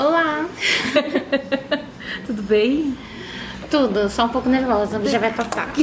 [0.00, 0.46] Olá!
[2.26, 2.96] Tudo bem?
[3.70, 5.68] Tudo, só um pouco nervosa, mas já vai passar.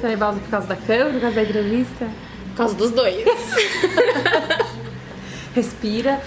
[0.00, 2.08] Tá nervosa por causa da câmera, por causa da entrevista?
[2.50, 3.24] Por causa dos dois.
[5.54, 6.20] Respira.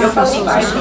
[0.00, 0.80] Eu faço parte do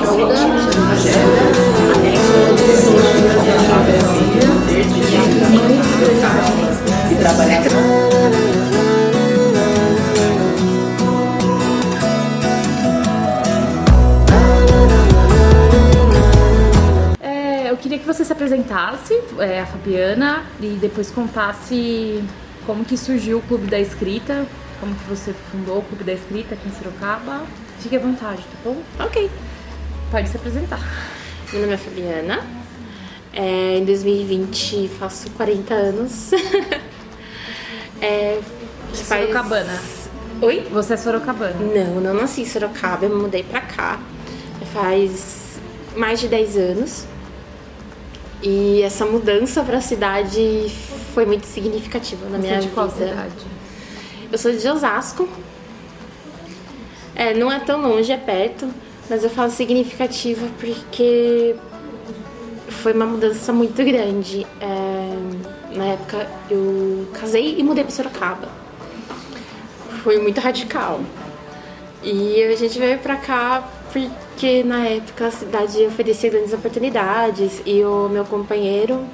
[7.11, 8.52] e trabalhar
[17.83, 22.23] queria que você se apresentasse, é, a Fabiana, e depois contasse
[22.65, 24.45] como que surgiu o Clube da Escrita,
[24.79, 27.41] como que você fundou o Clube da Escrita aqui em Sorocaba.
[27.79, 28.77] Fique à vontade, tá bom?
[28.99, 29.29] ok.
[30.09, 30.79] Pode se apresentar.
[31.51, 32.41] Meu nome é Fabiana.
[33.33, 36.31] É, em 2020 faço 40 anos.
[38.01, 38.39] é,
[38.93, 39.81] faz- Sorocabana.
[40.41, 40.67] Oi?
[40.71, 41.55] Você é sorocabana.
[41.59, 43.99] Não, não nasci em Sorocaba, eu mudei pra cá.
[44.73, 45.57] Faz
[45.97, 47.05] mais de 10 anos.
[48.45, 50.69] E essa mudança pra cidade
[51.13, 53.07] foi muito significativa na Você minha é de qual vida.
[53.07, 53.33] cidade?
[54.29, 55.29] Eu sou de Osasco.
[57.15, 58.67] É, não é tão longe, é perto,
[59.09, 61.55] mas eu falo significativa porque
[62.67, 64.45] foi uma mudança muito grande.
[64.59, 68.49] É, na época eu casei e mudei para Sorocaba.
[70.03, 70.99] Foi muito radical.
[72.03, 74.09] E a gente veio pra cá porque
[74.65, 79.05] na época a cidade oferecia grandes oportunidades e o meu companheiro,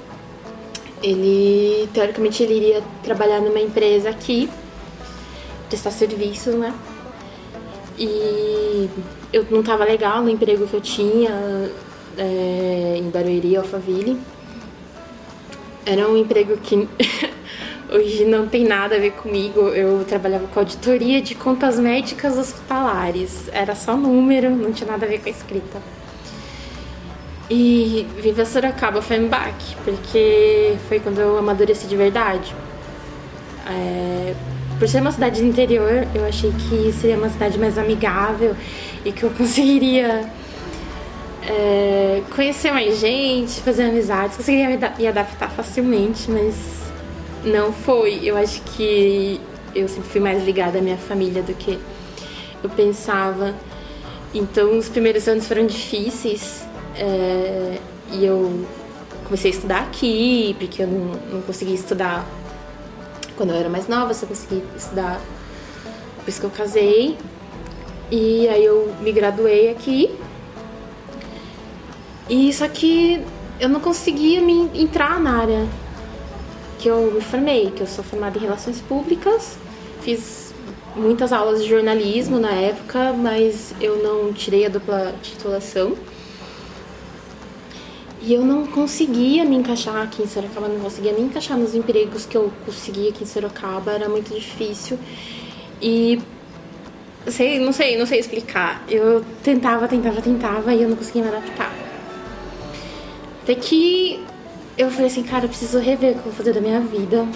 [1.04, 4.50] ele teoricamente ele iria trabalhar numa empresa aqui
[5.70, 6.74] prestar serviços, né?
[7.98, 8.90] E
[9.32, 11.32] eu não tava legal no emprego que eu tinha
[12.18, 14.20] é, em Barueri, Alphaville.
[15.86, 16.88] Era um emprego que
[17.92, 19.60] hoje não tem nada a ver comigo.
[19.70, 23.50] Eu trabalhava com auditoria de contas médicas hospitalares.
[23.52, 25.82] Era só número, não tinha nada a ver com a escrita.
[27.50, 32.56] E Viva Sorocaba foi um baque, porque foi quando eu amadureci de verdade.
[33.68, 34.36] É,
[34.78, 38.56] por ser uma cidade do interior, eu achei que seria uma cidade mais amigável
[39.04, 40.30] e que eu conseguiria
[41.48, 46.79] é, conhecer mais gente, fazer amizades, conseguiria me, da- me adaptar facilmente, mas
[47.44, 48.20] não foi.
[48.24, 49.40] Eu acho que
[49.76, 51.80] eu sempre fui mais ligada à minha família do que
[52.64, 53.56] eu pensava.
[54.34, 57.80] Então, os primeiros anos foram difíceis é,
[58.12, 58.66] e eu
[59.26, 62.26] comecei a estudar aqui, porque eu não, não conseguia estudar
[63.36, 65.20] quando eu era mais nova, só consegui estudar
[66.18, 67.18] depois que eu casei.
[68.12, 70.16] E aí eu me graduei aqui.
[72.30, 73.24] E só que
[73.60, 75.68] eu não conseguia me entrar na área
[76.80, 79.58] que eu me formei, que eu sou formada em relações públicas.
[80.02, 80.54] Fiz
[80.96, 85.96] muitas aulas de jornalismo na época, mas eu não tirei a dupla titulação.
[88.22, 92.26] E eu não conseguia me encaixar aqui em Sorocaba, não conseguia me encaixar nos empregos
[92.26, 94.98] que eu conseguia aqui em Sorocaba, era muito difícil.
[95.82, 96.22] E
[97.28, 98.84] sei, não sei, não sei explicar.
[98.90, 101.74] Eu tentava, tentava, tentava e eu não conseguia me adaptar.
[103.44, 104.20] Até que
[104.80, 107.28] eu falei assim, cara, eu preciso rever o que eu vou fazer da minha vida.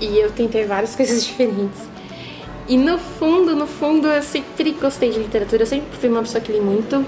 [0.00, 1.80] E eu tentei várias coisas diferentes.
[2.68, 6.40] E no fundo, no fundo, eu sempre gostei de literatura, eu sempre fui uma pessoa
[6.40, 7.04] que li muito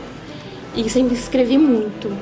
[0.74, 2.12] e sempre escrevi muito.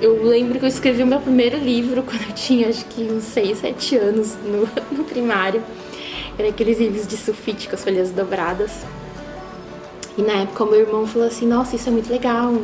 [0.00, 3.24] Eu lembro que eu escrevi o meu primeiro livro quando eu tinha acho que uns
[3.24, 5.62] 6, 7 anos no, no primário.
[6.38, 8.70] Era aqueles livros de sulfite com as folhas dobradas.
[10.18, 12.54] E na época o meu irmão falou assim, nossa, isso é muito legal.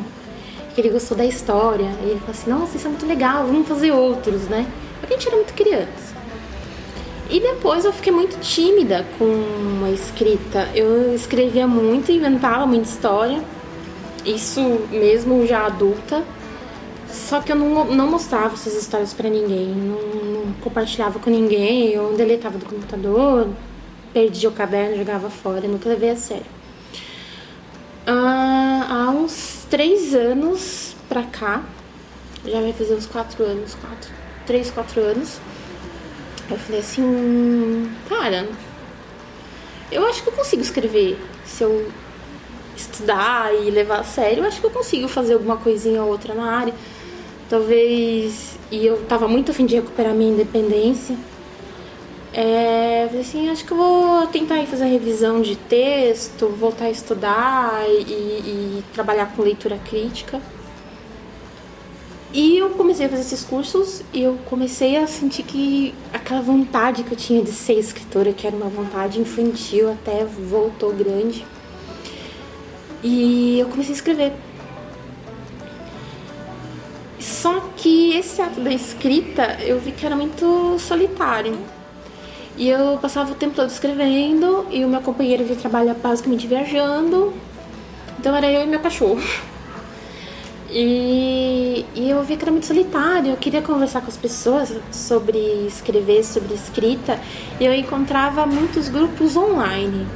[0.75, 1.91] Que ele gostou da história.
[2.03, 4.67] E ele falou assim, nossa, isso é muito legal, vamos fazer outros, né?
[5.01, 6.13] Porque a gente era muito criança.
[7.33, 10.69] E depois eu fiquei muito tímida com a escrita.
[10.75, 13.43] Eu escrevia muito, inventava muita história.
[14.25, 16.23] Isso mesmo já adulta.
[17.09, 19.69] Só que eu não, não mostrava essas histórias pra ninguém.
[19.69, 21.91] Não, não compartilhava com ninguém.
[21.91, 23.49] Eu deletava do computador,
[24.13, 25.67] perdia o caderno, jogava fora.
[25.67, 26.45] Nunca levei a sério.
[28.07, 31.65] Ah, há uns três anos pra cá,
[32.45, 34.11] já vai fazer uns quatro anos, quatro,
[34.47, 35.41] três, quatro anos.
[36.51, 38.47] Eu falei assim, cara,
[39.91, 41.19] eu acho que eu consigo escrever.
[41.47, 41.91] Se eu
[42.77, 46.35] estudar e levar a sério, eu acho que eu consigo fazer alguma coisinha ou outra
[46.35, 46.75] na área.
[47.49, 48.59] Talvez.
[48.71, 51.17] E eu tava muito afim de recuperar minha independência.
[52.35, 57.85] É, falei assim, acho que eu vou tentar fazer revisão de texto, voltar a estudar
[57.87, 60.41] e, e trabalhar com leitura crítica.
[62.33, 67.03] E eu comecei a fazer esses cursos e eu comecei a sentir que aquela vontade
[67.03, 71.45] que eu tinha de ser escritora, que era uma vontade infantil, até voltou grande.
[73.03, 74.33] E eu comecei a escrever.
[77.21, 81.59] Só que esse ato da escrita eu vi que era muito solitário.
[82.57, 87.33] E eu passava o tempo todo escrevendo e o meu companheiro ele trabalha basicamente viajando.
[88.19, 89.21] Então era eu e meu cachorro.
[90.75, 93.33] E, e eu vi que era muito solitário.
[93.33, 97.21] Eu queria conversar com as pessoas sobre escrever, sobre escrita.
[97.61, 100.07] E eu encontrava muitos grupos online.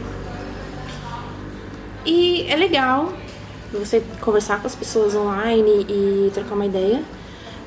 [2.06, 3.12] E é legal
[3.70, 7.02] você conversar com as pessoas online e trocar uma ideia.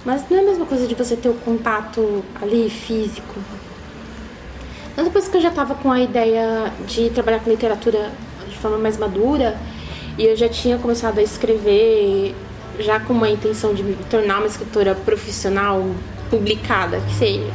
[0.03, 3.35] Mas não é a mesma coisa de você ter o contato ali físico.
[5.03, 8.11] Depois que eu já estava com a ideia de trabalhar com literatura
[8.47, 9.57] de forma mais madura
[10.17, 12.35] e eu já tinha começado a escrever
[12.79, 15.85] já com uma intenção de me tornar uma escritora profissional
[16.29, 17.51] publicada, que seja.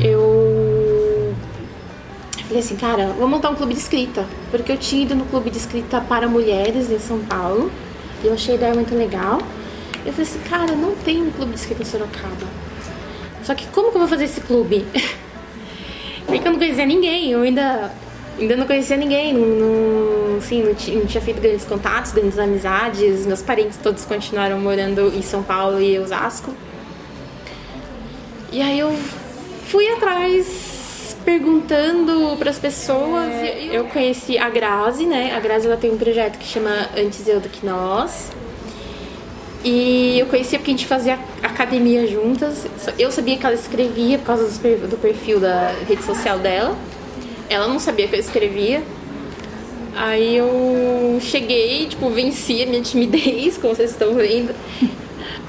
[0.00, 1.34] Eu
[2.46, 5.50] falei assim, cara, vou montar um clube de escrita, porque eu tinha ido no clube
[5.50, 7.70] de escrita para mulheres em São Paulo,
[8.22, 9.38] e eu achei a ideia muito legal.
[10.04, 12.46] Eu falei assim, cara, não tem um clube de escrita em Sorocaba.
[13.44, 14.84] Só que como que eu vou fazer esse clube?
[16.28, 17.90] porque eu não conhecia ninguém, eu ainda
[18.38, 22.38] ainda não conhecia ninguém, não, não, assim, não, tinha, não tinha feito grandes contatos, grandes
[22.38, 23.26] amizades.
[23.26, 26.54] Meus parentes todos continuaram morando em São Paulo e Osasco.
[28.52, 28.96] E aí eu
[29.66, 33.28] fui atrás perguntando para as pessoas.
[33.28, 35.34] É, eu conheci a Grazi, né?
[35.36, 38.30] A Grazi ela tem um projeto que chama Antes Eu do que Nós.
[39.64, 42.66] E eu conhecia porque a gente fazia academia juntas.
[42.98, 46.76] Eu sabia que ela escrevia por causa do perfil da rede social dela.
[47.48, 48.82] Ela não sabia que eu escrevia.
[49.96, 54.54] Aí eu cheguei, tipo, venci a minha timidez, como vocês estão vendo.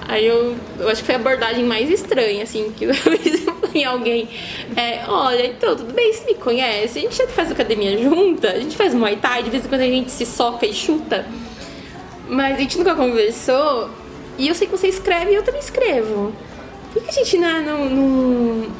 [0.07, 3.45] Aí eu, eu acho que foi a abordagem mais estranha, assim, que eu fiz
[3.75, 4.27] em alguém.
[4.75, 6.97] É, olha, então, tudo bem, você me conhece?
[6.97, 9.81] A gente já faz academia junta, a gente faz Muay Thai, de vez em quando
[9.81, 11.27] a gente se soca e chuta.
[12.27, 13.89] Mas a gente nunca conversou.
[14.39, 16.31] E eu sei que você escreve e eu também escrevo.
[16.93, 18.71] Por que a gente não, não, não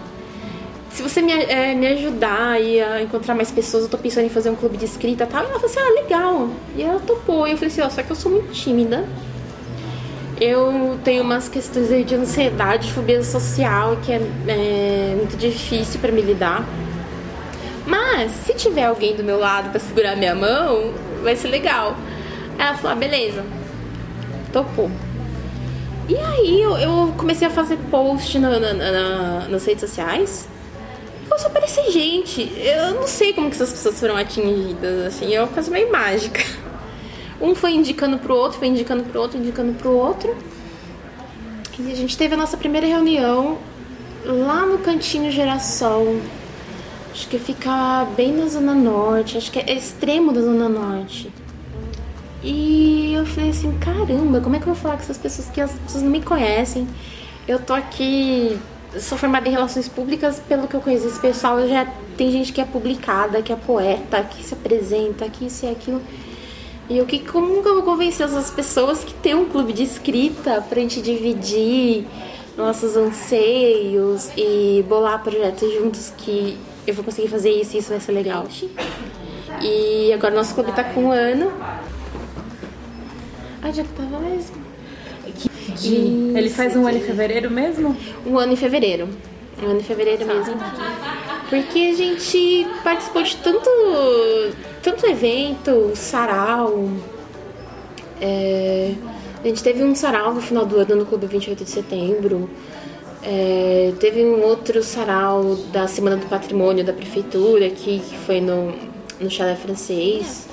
[0.90, 4.50] se você me, é, me ajudar a encontrar mais pessoas, eu tô pensando em fazer
[4.50, 5.44] um clube de escrita e tal.
[5.44, 6.50] E ela falou assim, ah, legal.
[6.78, 7.46] E ela topou.
[7.46, 9.06] E eu falei assim, ó, oh, só que eu sou muito tímida.
[10.40, 16.14] Eu tenho umas questões aí de ansiedade, fobia social, que é, é muito difícil para
[16.14, 16.66] me lidar.
[17.86, 21.98] Mas, se tiver alguém do meu lado para segurar minha mão, vai ser legal.
[22.58, 23.44] Aí ela falou, ah, beleza.
[24.54, 24.90] Topou.
[26.10, 30.50] E aí eu, eu comecei a fazer post na, na, na, nas redes sociais
[31.30, 32.52] começou a aparecer gente.
[32.58, 36.44] Eu não sei como que essas pessoas foram atingidas, assim, é uma coisa meio mágica.
[37.40, 40.36] Um foi indicando pro outro, foi indicando pro outro, indicando pro outro.
[41.80, 43.58] E a gente teve a nossa primeira reunião
[44.26, 46.20] lá no Cantinho Geração.
[47.12, 51.32] Acho que fica bem na Zona Norte, acho que é extremo da Zona Norte.
[52.44, 55.60] E eu falei assim, caramba, como é que eu vou falar com essas pessoas que
[55.60, 56.88] as pessoas não me conhecem?
[57.48, 58.58] Eu tô aqui
[58.98, 61.86] sou formada em relações públicas, pelo que eu conheço esse pessoal, já
[62.18, 66.02] tem gente que é publicada, que é poeta, que se apresenta, que isso e aquilo.
[66.90, 69.84] E eu que como que eu vou convencer essas pessoas que tem um clube de
[69.84, 72.08] escrita pra gente dividir
[72.58, 76.58] nossos anseios e bolar projetos juntos que
[76.88, 78.48] eu vou conseguir fazer isso e isso vai ser legal.
[79.62, 81.52] E agora nosso clube tá com um ano.
[83.62, 84.56] Ai, já que tava mesmo.
[85.76, 85.94] Isso,
[86.36, 87.96] Ele faz um ano em fevereiro mesmo?
[88.26, 89.08] Um ano em fevereiro.
[89.62, 90.40] Um ano em fevereiro Sabe.
[90.40, 90.56] mesmo.
[91.50, 93.70] Porque a gente participou de tanto,
[94.82, 96.90] tanto evento, sarau.
[98.22, 98.94] É,
[99.44, 102.50] a gente teve um sarau no final do ano no Clube 28 de Setembro.
[103.24, 108.74] É, teve um outro sarau da Semana do Patrimônio da Prefeitura aqui, que foi no,
[109.20, 110.49] no Chalé Francês.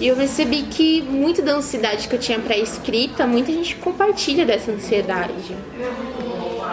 [0.00, 4.44] E eu percebi que muito da ansiedade que eu tinha para escrita, muita gente compartilha
[4.44, 5.56] dessa ansiedade.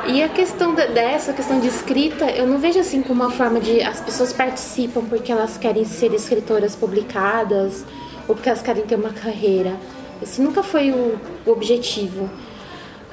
[0.07, 3.81] E a questão dessa questão de escrita, eu não vejo assim como uma forma de
[3.83, 7.85] as pessoas participam porque elas querem ser escritoras publicadas
[8.27, 9.77] ou porque elas querem ter uma carreira.
[10.21, 12.29] Esse nunca foi o, o objetivo.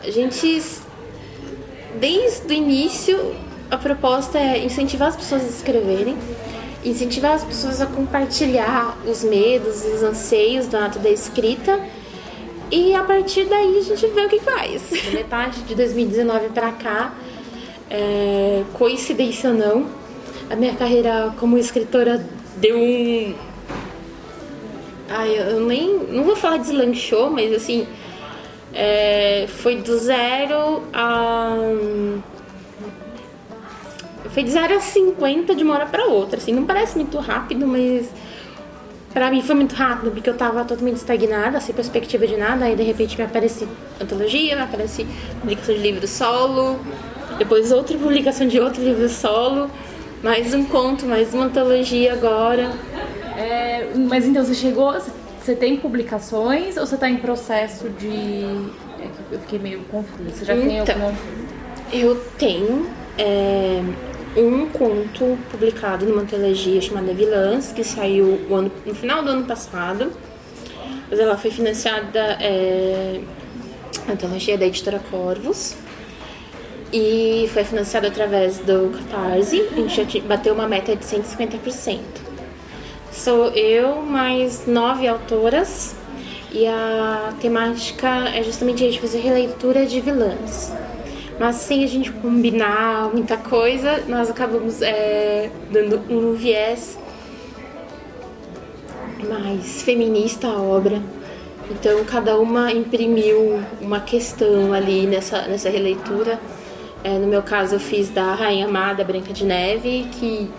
[0.02, 0.62] A gente,
[2.00, 3.34] desde o início,
[3.70, 6.16] a proposta é incentivar as pessoas a escreverem
[6.84, 11.80] incentivar as pessoas a compartilhar os medos, os anseios do ato da escrita
[12.70, 14.90] e a partir daí a gente vê o que faz.
[14.90, 17.14] Da metade de 2019 para cá,
[17.90, 19.86] é, coincidência ou não,
[20.50, 22.24] a minha carreira como escritora
[22.56, 23.34] deu um.
[25.08, 25.98] Ai, eu nem.
[26.10, 27.86] Não vou falar deslanchou, mas assim.
[28.74, 31.56] É, foi do zero a
[34.38, 36.36] foi de 0 a 50 de uma hora para outra.
[36.38, 38.08] Assim, não parece muito rápido, mas
[39.12, 42.76] Pra mim foi muito rápido, porque eu tava totalmente estagnada, sem perspectiva de nada, aí
[42.76, 43.66] de repente me aparece
[44.00, 45.06] antologia, me aparece
[45.40, 46.78] publicação de livro solo,
[47.38, 49.70] depois outra publicação de outro livro solo,
[50.22, 52.70] mais um conto, mais uma antologia agora.
[53.36, 54.94] É, mas então você chegou,
[55.40, 58.44] você tem publicações ou você está em processo de.
[59.00, 60.30] É eu fiquei meio confusa.
[60.30, 60.94] Você já tem Então.
[60.94, 61.18] alguma.
[61.90, 63.82] Eu tenho é,
[64.36, 70.12] um conto publicado numa antologia chamada Vilãs, que saiu ano- no final do ano passado.
[71.10, 73.20] Mas ela foi financiada, é,
[74.06, 75.74] a antologia da editora Corvos.
[76.92, 79.60] E foi financiada através do Catarse.
[79.72, 82.00] A gente já bateu uma meta de 150%.
[83.12, 85.94] Sou eu mais nove autoras.
[86.50, 90.72] E a temática é justamente a gente fazer releitura de vilãs.
[91.38, 96.98] Mas sem a gente combinar muita coisa, nós acabamos é, dando um viés
[99.28, 101.00] mais feminista à obra.
[101.70, 106.40] Então cada uma imprimiu uma questão ali nessa, nessa releitura.
[107.04, 110.50] É, no meu caso eu fiz da Rainha Amada Branca de Neve, que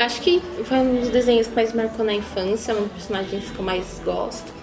[0.00, 3.58] acho que foi um dos desenhos que mais marcou na infância, um dos personagens que
[3.58, 4.57] eu mais gosto.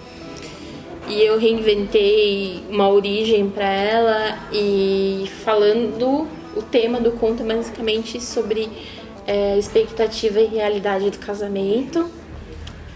[1.08, 8.20] E eu reinventei uma origem para ela e falando o tema do conto é basicamente
[8.20, 8.68] sobre
[9.26, 12.10] é, expectativa e realidade do casamento.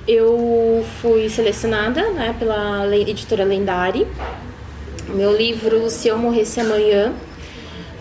[0.09, 4.07] Eu fui selecionada né, pela editora Lendari.
[5.09, 7.13] Meu livro Se Eu Morresse Amanhã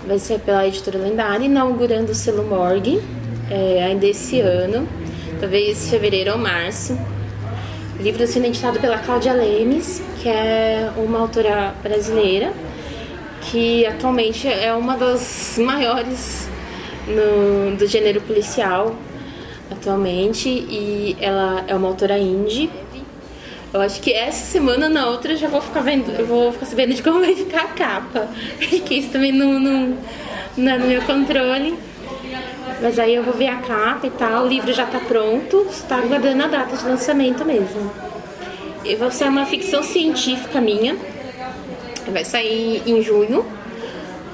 [0.08, 3.00] vai ser pela editora Lendari, inaugurando o selo Morgue
[3.50, 4.88] é, ainda esse ano,
[5.40, 6.98] talvez fevereiro ou março.
[8.00, 12.54] Livro sendo editado pela Cláudia Lemes, que é uma autora brasileira,
[13.42, 16.48] que atualmente é uma das maiores
[17.06, 18.96] no, do gênero policial
[19.70, 22.70] atualmente e ela é uma autora indie.
[23.74, 26.68] Eu acho que essa semana na outra eu já vou ficar vendo, eu vou ficar
[26.68, 28.30] sabendo de como vai ficar a capa,
[28.70, 29.98] porque isso também não, não,
[30.56, 31.78] não é no meu controle.
[32.82, 35.98] Mas aí eu vou ver a capa e tal, o livro já tá pronto, está
[35.98, 37.92] aguardando a data de lançamento mesmo.
[38.86, 40.96] E vai ser uma ficção científica minha,
[42.08, 43.46] vai sair em junho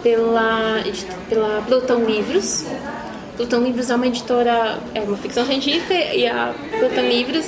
[0.04, 0.84] pela,
[1.28, 2.66] pela Plutão Livros.
[3.36, 7.46] Plutão Livros é uma editora, é uma ficção científica e a Plutão Livros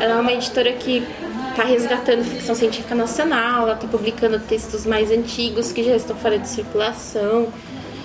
[0.00, 1.02] é uma editora que
[1.50, 6.38] está resgatando ficção científica nacional, ela está publicando textos mais antigos que já estão fora
[6.38, 7.48] de circulação,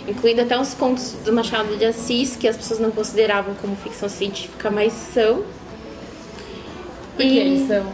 [0.08, 4.10] incluindo até uns contos do Machado de Assis que as pessoas não consideravam como ficção
[4.10, 5.44] científica, mas são.
[7.16, 7.86] Por que eles são?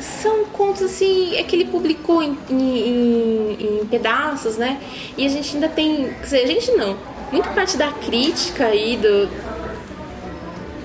[0.00, 4.80] São contos assim, é que ele publicou em, em- em- pedaços, né?
[5.16, 6.08] E a gente ainda tem.
[6.20, 6.96] Quer dizer, a gente não.
[7.30, 9.28] Muita parte da crítica aí, do.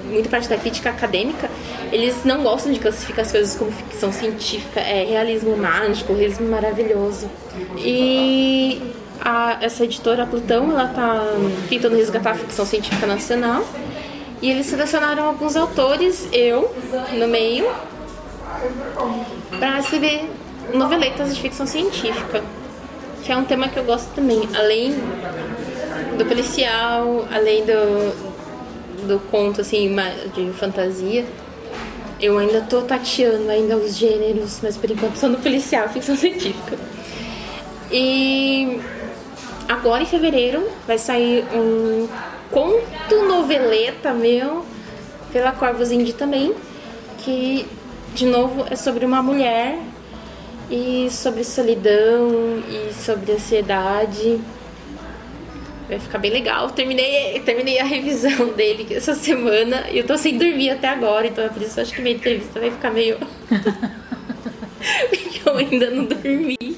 [0.10, 1.50] Muita parte da crítica acadêmica,
[1.92, 7.28] eles não gostam de classificar as coisas como ficção científica, é realismo mágico, realismo maravilhoso.
[7.78, 8.82] E
[9.22, 11.24] a- essa editora Plutão, ela tá
[11.70, 13.64] tentando resgatar a ficção científica nacional.
[14.42, 16.74] E eles selecionaram alguns autores, eu,
[17.18, 17.68] no meio,
[19.60, 20.30] para escrever
[20.74, 22.44] noveletas de ficção científica,
[23.24, 24.94] que é um tema que eu gosto também, além
[26.18, 29.96] do policial, além do, do conto assim
[30.36, 31.26] de fantasia.
[32.22, 36.78] Eu ainda tô tateando ainda os gêneros, mas por enquanto só no policial, ficção científica.
[37.92, 38.80] E
[39.68, 42.08] agora em fevereiro vai sair um
[42.52, 44.66] conto noveleta meu
[45.32, 46.54] pela Corvus Indie também,
[47.20, 47.66] que
[48.14, 49.78] de novo é sobre uma mulher
[50.70, 54.40] e sobre solidão e sobre ansiedade.
[55.88, 56.72] Vai ficar bem legal.
[56.72, 61.44] Terminei, terminei a revisão dele essa semana e eu tô sem dormir até agora, então
[61.44, 63.18] é por isso que eu acho que minha entrevista vai ficar meio.
[65.10, 66.78] Porque eu ainda não dormi.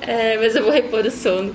[0.00, 1.54] É, mas eu vou repor o sono.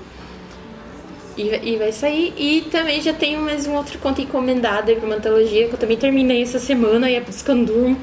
[1.38, 2.34] E, vai- sair.
[2.38, 5.98] E também já tenho mais um outro conto encomendado aí uma antologia que eu também
[5.98, 7.98] terminei essa semana e é Buscandurmo.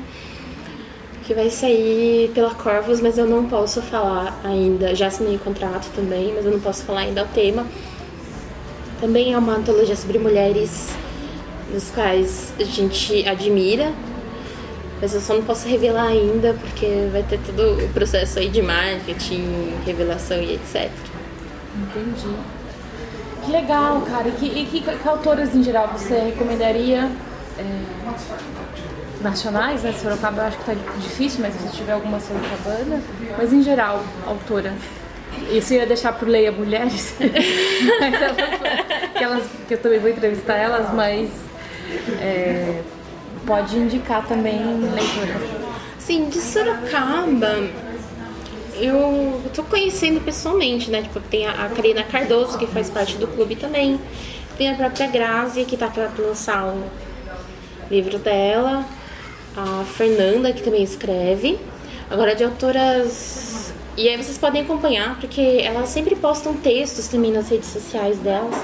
[1.24, 4.94] Que vai sair pela Corvus, mas eu não posso falar ainda.
[4.94, 7.66] Já assinei o contrato também, mas eu não posso falar ainda o tema.
[9.00, 10.90] Também é uma antologia sobre mulheres
[11.72, 13.92] dos quais a gente admira,
[15.00, 18.60] mas eu só não posso revelar ainda porque vai ter todo o processo aí de
[18.60, 20.90] marketing, revelação e etc.
[21.74, 22.36] Entendi.
[23.44, 24.28] Que legal, cara.
[24.28, 27.10] E que, e que, que autoras em geral você recomendaria?
[27.58, 29.92] é, nacionais, né?
[29.92, 33.00] Sorocaba eu acho que tá difícil, mas se tiver alguma sorocabana.
[33.36, 34.74] Mas em geral, autoras.
[35.50, 37.14] Isso eu ia deixar pro Leia Mulheres.
[38.00, 38.36] mas elas,
[39.16, 41.30] que, elas, que eu também vou entrevistar elas, mas.
[42.20, 42.80] é,
[43.46, 45.50] pode indicar também leitoras.
[45.98, 47.68] Sim, de Sorocaba,
[48.82, 51.02] eu tô conhecendo pessoalmente, né?
[51.02, 54.00] Tipo, tem a, a Karina Cardoso, que faz parte do clube também.
[54.58, 56.82] Tem a própria Grazi, que tá pra lançar o
[57.88, 58.84] livro dela.
[59.56, 61.58] A Fernanda, que também escreve.
[62.10, 63.72] Agora, de autoras.
[63.96, 68.54] E aí vocês podem acompanhar, porque elas sempre postam textos também nas redes sociais delas.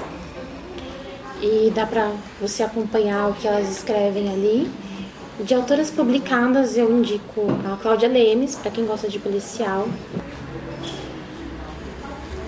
[1.41, 2.11] E dá pra
[2.41, 4.69] você acompanhar o que elas escrevem ali.
[5.39, 9.87] De autoras publicadas, eu indico a Cláudia Lemes, para quem gosta de policial.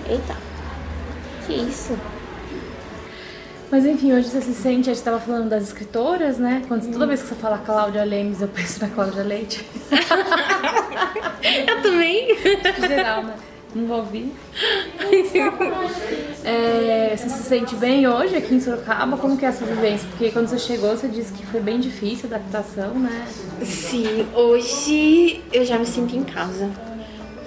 [0.08, 0.36] Eita,
[1.46, 1.98] que isso?
[3.70, 6.62] Mas enfim, hoje você se sente, a gente estava falando das escritoras, né?
[6.68, 9.66] Quando, toda vez que você fala Cláudia Lemes, eu penso na Cláudia Leite.
[11.66, 12.36] eu também.
[12.86, 13.34] Geral, né?
[13.74, 14.32] Ouvir.
[16.44, 19.16] É, você se sente bem hoje aqui em Sorocaba?
[19.16, 20.06] Como que é essa vivência?
[20.10, 23.26] Porque quando você chegou, você disse que foi bem difícil a adaptação, né?
[23.62, 26.70] Sim, hoje eu já me sinto em casa.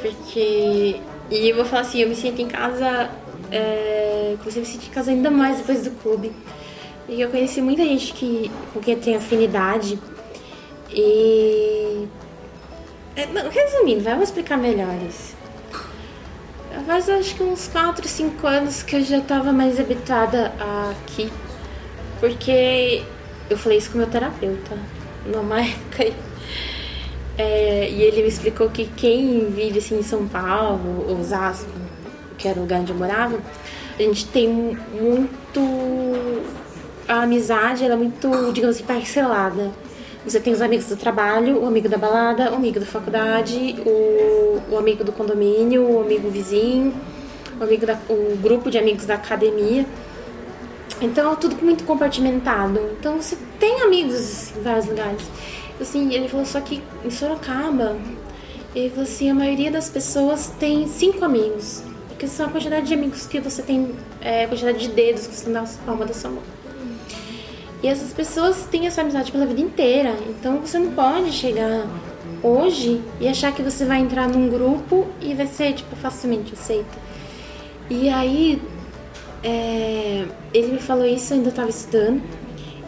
[0.01, 0.99] Porque.
[1.29, 3.09] E eu vou falar assim, eu me sinto em casa.
[3.51, 6.31] É, comecei a me sentir em casa ainda mais depois do clube.
[7.07, 9.99] E eu conheci muita gente que, com quem eu tenho afinidade.
[10.89, 12.07] E.
[13.15, 15.35] É, não, resumindo, vamos explicar melhor isso.
[16.85, 20.53] Faz acho que uns 4, 5 anos que eu já tava mais habituada
[20.91, 21.31] aqui.
[22.19, 23.03] Porque
[23.49, 24.77] eu falei isso com meu terapeuta
[25.25, 26.13] numa época.
[27.37, 31.69] É, e ele me explicou que quem vive assim em São Paulo, Osasco,
[32.37, 33.39] que era o lugar onde eu morava,
[33.97, 35.59] a gente tem muito.
[37.07, 39.71] A amizade ela é muito, digamos assim, parcelada.
[40.25, 44.59] Você tem os amigos do trabalho, o amigo da balada, o amigo da faculdade, o,
[44.71, 46.95] o amigo do condomínio, o amigo vizinho,
[47.59, 49.85] o, amigo da, o grupo de amigos da academia.
[50.99, 52.79] Então é tudo muito compartimentado.
[52.99, 55.21] Então você tem amigos em vários lugares.
[55.79, 57.95] Assim, ele falou só que em Sorocaba,
[58.73, 61.83] ele falou assim, a maioria das pessoas tem cinco amigos.
[62.07, 65.35] Porque são a quantidade de amigos que você tem, é, a quantidade de dedos que
[65.35, 66.43] você tem na palma da sua mão.
[67.83, 70.15] E essas pessoas têm essa amizade pela vida inteira.
[70.29, 71.85] Então você não pode chegar
[72.41, 76.97] hoje e achar que você vai entrar num grupo e vai ser, tipo, facilmente aceito.
[77.89, 78.61] E aí,
[79.43, 82.21] é, ele me falou isso, eu ainda estava estudando.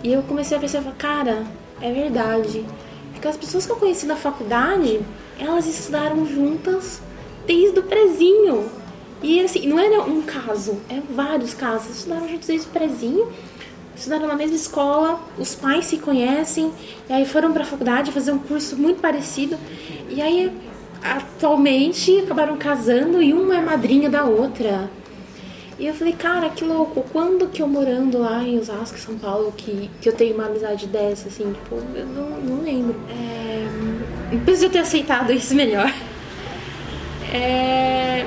[0.04, 1.44] E eu comecei a perceber, cara,
[1.82, 2.66] é verdade.
[3.12, 5.02] Porque as pessoas que eu conheci na faculdade,
[5.40, 7.02] elas estudaram juntas
[7.46, 8.70] desde o prezinho.
[9.22, 11.98] E assim, não era um caso, eram vários casos.
[11.98, 13.28] Estudaram juntos desde o prezinho
[13.98, 16.72] estudaram na mesma escola, os pais se conhecem,
[17.10, 19.58] e aí foram para a faculdade fazer um curso muito parecido,
[20.10, 20.52] e aí
[21.04, 24.90] atualmente acabaram casando e uma é madrinha da outra.
[25.80, 29.54] E eu falei, cara, que louco, quando que eu morando lá em Osasco, São Paulo,
[29.56, 32.96] que, que eu tenho uma amizade dessa, assim, tipo, eu não, não lembro.
[33.10, 33.68] É,
[34.32, 35.94] eu ter aceitado isso melhor,
[37.32, 38.26] é,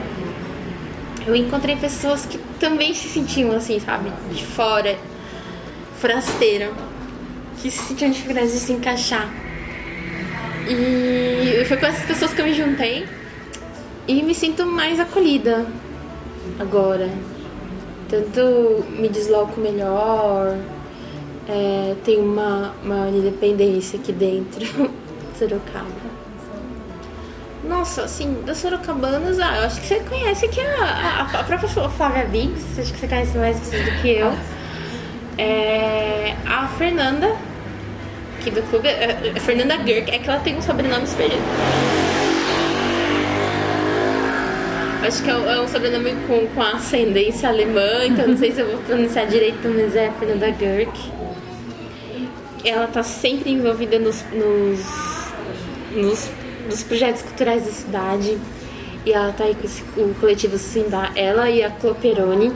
[1.26, 4.96] eu encontrei pessoas que também se sentiam assim, sabe, de fora
[6.00, 6.72] forasteira
[7.60, 9.28] que se sentiam dificuldade de se encaixar.
[10.66, 13.06] E foi com essas pessoas que eu me juntei
[14.08, 15.66] e me sinto mais acolhida
[16.58, 17.08] agora.
[18.08, 20.56] Tanto me desloco melhor,
[21.48, 26.10] é, tenho uma, uma independência aqui dentro de Sorocaba.
[27.62, 31.68] Nossa, assim, das Sorocabanas, ah, eu acho que você conhece aqui a, a, a própria
[31.68, 34.32] Flávia Biggs, acho que você conhece mais vocês do que eu.
[35.40, 37.34] É, a Fernanda,
[38.38, 41.30] aqui do clube, é, é Fernanda Girk, é que ela tem um sobrenome super.
[45.02, 48.66] Acho que é, é um sobrenome com, com ascendência alemã, então não sei se eu
[48.66, 51.10] vou pronunciar direito, mas é Fernanda Girk.
[52.62, 54.80] Ela tá sempre envolvida nos, nos,
[55.92, 56.30] nos,
[56.66, 58.38] nos projetos culturais da cidade.
[59.06, 62.52] E ela tá aí com esse, o coletivo Sindá, ela e a Cloperoni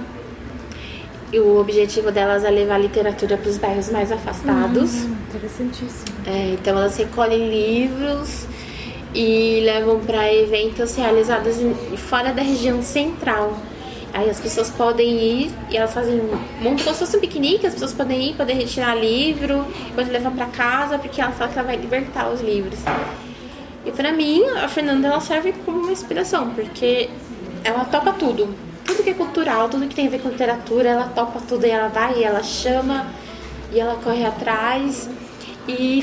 [1.35, 5.05] e o objetivo delas é levar literatura para os bairros mais afastados.
[5.05, 6.17] Hum, interessantíssimo.
[6.25, 8.47] É, então elas recolhem livros
[9.13, 11.57] e levam para eventos realizados
[11.97, 13.59] fora da região central.
[14.13, 16.23] Aí as pessoas podem ir e elas fazem
[16.63, 20.31] montam como se fosse um piquenique, as pessoas podem ir, podem retirar livro, podem levar
[20.31, 22.79] para casa, porque ela fala que ela vai libertar os livros.
[23.85, 27.11] E para mim, a Fernanda ela serve como uma inspiração, porque
[27.65, 31.09] ela topa tudo tudo que é cultural, tudo que tem a ver com literatura, ela
[31.09, 33.07] topa tudo e ela vai, e ela chama
[33.73, 35.09] e ela corre atrás.
[35.67, 36.03] E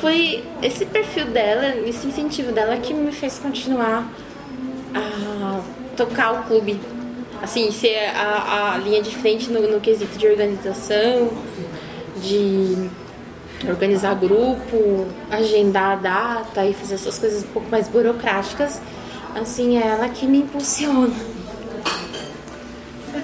[0.00, 4.10] foi esse perfil dela, esse incentivo dela que me fez continuar
[4.94, 5.60] a
[5.96, 6.80] tocar o clube.
[7.42, 11.30] Assim, ser a, a linha de frente no, no quesito de organização,
[12.22, 12.90] de
[13.66, 18.80] organizar grupo, agendar a data e fazer essas coisas um pouco mais burocráticas,
[19.34, 21.14] assim, é ela que me impulsiona.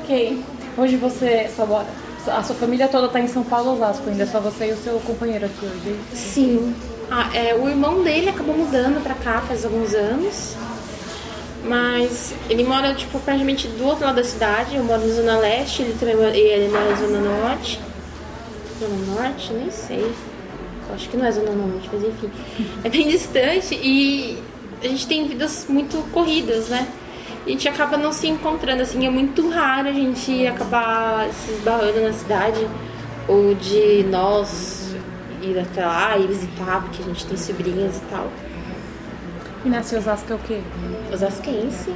[0.06, 0.40] Ok.
[0.78, 1.84] Hoje você, sua,
[2.28, 4.76] a sua família toda tá em São Paulo, Osasco, ainda é só você e o
[4.76, 5.96] seu companheiro aqui hoje.
[6.14, 6.76] Sim.
[7.10, 10.54] Ah, é, o irmão dele acabou mudando pra cá faz alguns anos.
[11.64, 14.76] Mas ele mora, tipo, praticamente do outro lado da cidade.
[14.76, 17.80] Eu moro na Zona Leste, ele também mora, ele mora na Zona Norte.
[18.78, 19.52] Zona Norte?
[19.54, 20.12] Nem sei.
[20.94, 22.30] Acho que não é Zona Norte, mas enfim.
[22.84, 24.40] É bem distante e
[24.80, 26.86] a gente tem vidas muito corridas, né?
[27.46, 32.00] A gente acaba não se encontrando, assim, é muito raro a gente acabar se esbarrando
[32.00, 32.66] na cidade
[33.28, 34.94] ou de nós
[35.40, 38.26] ir até lá e visitar, porque a gente tem sobrinhas e tal.
[39.64, 40.60] E nasce Osasco é o quê?
[41.12, 41.92] Osasquense.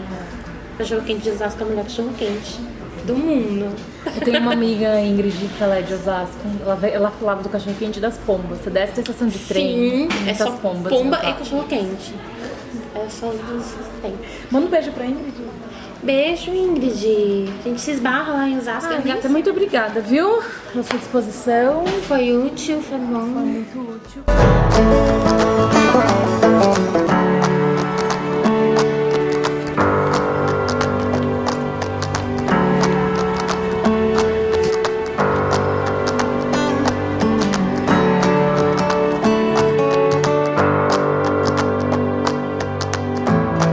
[0.78, 2.60] Cachorro quente de Osasco é o melhor cachorro quente
[3.04, 3.74] do mundo.
[4.06, 6.38] Eu tenho uma amiga, Ingrid, que ela é de Osasco.
[6.64, 8.60] Ela, ela falava do cachorro quente das pombas.
[8.60, 10.92] Você desce da estação de trem, Sim, é só pombas.
[10.92, 12.14] pomba no e cachorro quente.
[13.11, 14.14] É só os dois que tem.
[14.53, 15.35] Manda um beijo pra Ingrid.
[16.01, 17.53] Beijo, Ingrid.
[17.64, 18.88] A gente se esbarra lá em Osasco.
[18.92, 20.40] Ah, nem gata, muito obrigada, viu?
[20.70, 21.85] Pela sua disposição.
[22.07, 23.18] Foi útil, foi bom.
[23.18, 24.23] Muito útil.